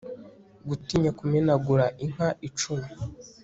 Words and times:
Gutinya 0.67 1.11
kumenagura 1.19 1.85
inka 2.05 2.29
icumi 2.47 2.89